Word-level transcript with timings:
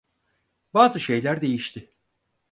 Bazı 0.73 0.99
şeyler 0.99 1.41
değişti. 1.41 1.93